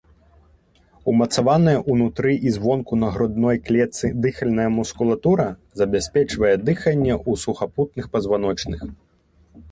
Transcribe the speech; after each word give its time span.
Умацаваная 1.11 1.73
ўнутры 1.95 2.31
і 2.51 2.53
звонку 2.55 2.93
на 3.03 3.09
грудной 3.17 3.59
клетцы 3.67 4.07
дыхальная 4.23 4.65
мускулатура 4.77 5.45
забяспечвае 5.81 6.55
дыханне 6.71 7.13
ў 7.29 7.43
сухапутных 7.43 8.05
пазваночных. 8.17 8.81